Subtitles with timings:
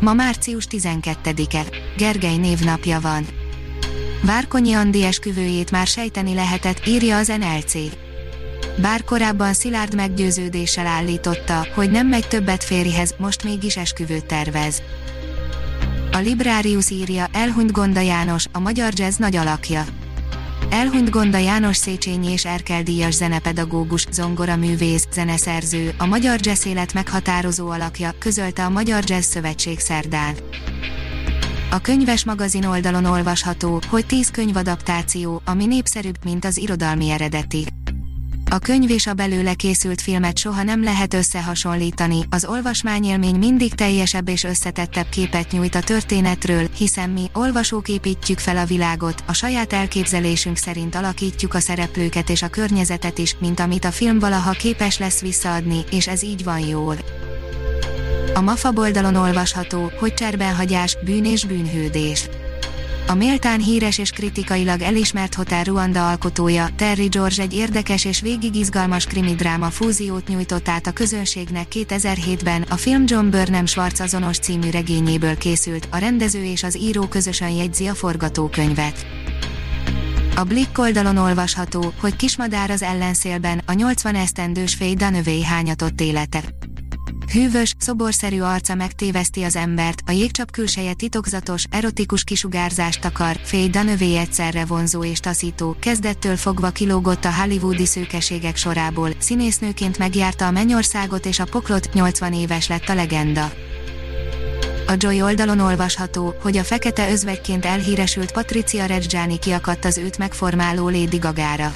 [0.00, 1.64] Ma március 12-e,
[1.96, 3.26] Gergely névnapja van.
[4.22, 7.74] Várkonyi Andi esküvőjét már sejteni lehetett, írja az NLC.
[8.80, 14.82] Bár korábban szilárd meggyőződéssel állította, hogy nem megy többet férjhez, most mégis esküvőt tervez.
[16.12, 19.84] A Librarius írja, elhunyt Gonda János, a magyar jazz nagy alakja.
[20.70, 27.68] Elhunyt Gonda János Széchenyi és Erkel díjas zenepedagógus, zongoraművész, zeneszerző, a magyar jazz élet meghatározó
[27.68, 30.34] alakja, közölte a Magyar Jazz Szövetség szerdán.
[31.70, 37.66] A könyves magazin oldalon olvasható, hogy 10 könyvadaptáció, ami népszerűbb, mint az irodalmi eredeti.
[38.50, 44.28] A könyv és a belőle készült filmet soha nem lehet összehasonlítani, az olvasmányélmény mindig teljesebb
[44.28, 49.72] és összetettebb képet nyújt a történetről, hiszen mi, olvasók építjük fel a világot, a saját
[49.72, 54.98] elképzelésünk szerint alakítjuk a szereplőket és a környezetet is, mint amit a film valaha képes
[54.98, 56.96] lesz visszaadni, és ez így van jól.
[58.34, 62.28] A MAFA oldalon olvasható, hogy cserbenhagyás, bűn és bűnhődés.
[63.08, 68.54] A méltán híres és kritikailag elismert Hotel Ruanda alkotója, Terry George egy érdekes és végig
[68.54, 74.70] izgalmas dráma fúziót nyújtott át a közönségnek 2007-ben, a film John Burnham Schwartz azonos című
[74.70, 79.06] regényéből készült, a rendező és az író közösen jegyzi a forgatókönyvet.
[80.36, 86.42] A Blick oldalon olvasható, hogy kismadár az ellenszélben, a 80 esztendős Faye Dunaway hányatott élete.
[87.36, 94.16] Hűvös, szoborszerű arca megtéveszti az embert, a jégcsap külseje titokzatos, erotikus kisugárzást akar, Faye Dunaway
[94.16, 101.26] egyszerre vonzó és taszító, kezdettől fogva kilógott a hollywoodi szőkeségek sorából, színésznőként megjárta a mennyországot
[101.26, 103.52] és a poklot, 80 éves lett a legenda.
[104.86, 110.88] A Joy oldalon olvasható, hogy a fekete özvegyként elhíresült Patricia Reggiani kiakadt az őt megformáló
[110.88, 111.72] Lady Gagára.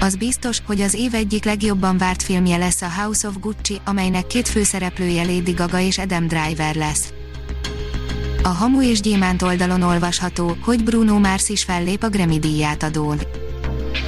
[0.00, 4.26] Az biztos, hogy az év egyik legjobban várt filmje lesz a House of Gucci, amelynek
[4.26, 7.12] két főszereplője Lady Gaga és Adam Driver lesz.
[8.42, 13.18] A Hamu és Gyémánt oldalon olvasható, hogy Bruno Mars is fellép a Grammy díját adón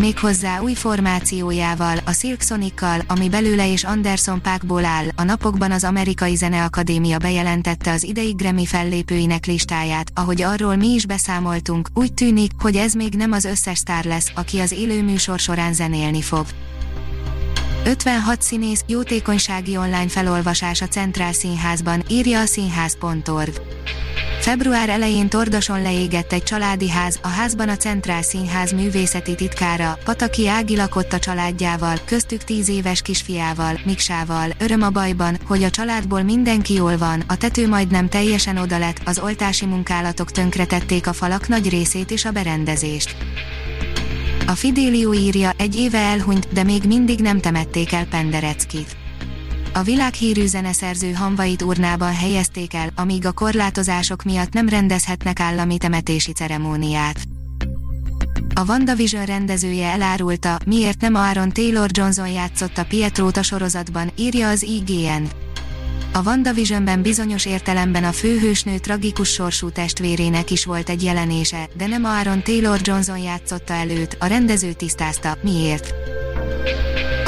[0.00, 5.04] méghozzá új formációjával, a Silk Sonic-kal, ami belőle és Anderson Pákból áll.
[5.16, 11.06] A napokban az Amerikai Zeneakadémia bejelentette az idei Grammy fellépőinek listáját, ahogy arról mi is
[11.06, 15.38] beszámoltunk, úgy tűnik, hogy ez még nem az összes sztár lesz, aki az élő műsor
[15.38, 16.46] során zenélni fog.
[17.84, 23.62] 56 színész, jótékonysági online felolvasás a Centrál Színházban, írja a színház.org.
[24.40, 30.48] Február elején Tordoson leégett egy családi ház, a házban a Centrál Színház művészeti titkára, Pataki
[30.48, 36.22] Ági lakott a családjával, köztük 10 éves kisfiával, Miksával, öröm a bajban, hogy a családból
[36.22, 41.48] mindenki jól van, a tető majdnem teljesen oda lett, az oltási munkálatok tönkretették a falak
[41.48, 43.16] nagy részét és a berendezést.
[44.46, 48.96] A Fidélió írja, egy éve elhunyt, de még mindig nem temették el Pendereckit.
[49.80, 56.32] A világhírű zeneszerző hamvait urnában helyezték el, amíg a korlátozások miatt nem rendezhetnek állami temetési
[56.32, 57.20] ceremóniát.
[58.54, 64.62] A WandaVision rendezője elárulta, miért nem Aaron Taylor Johnson játszotta Pietrót a sorozatban, írja az
[64.62, 65.24] IGN.
[66.12, 72.04] A WandaVisionben bizonyos értelemben a főhősnő tragikus sorsú testvérének is volt egy jelenése, de nem
[72.04, 75.94] Aaron Taylor Johnson játszotta előtt, a rendező tisztázta, miért.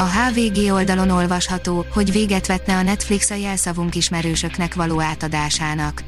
[0.03, 6.03] A HVG oldalon olvasható, hogy véget vetne a Netflix a jelszavunk ismerősöknek való átadásának.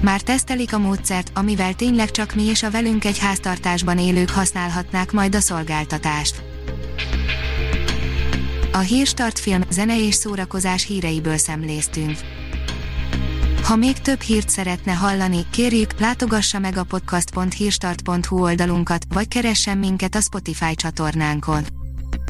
[0.00, 5.12] Már tesztelik a módszert, amivel tényleg csak mi és a velünk egy háztartásban élők használhatnák
[5.12, 6.42] majd a szolgáltatást.
[8.72, 12.18] A Hírstart film, zene és szórakozás híreiből szemléztünk.
[13.62, 20.14] Ha még több hírt szeretne hallani, kérjük, látogassa meg a podcast.hírstart.hu oldalunkat, vagy keressen minket
[20.14, 21.80] a Spotify csatornánkon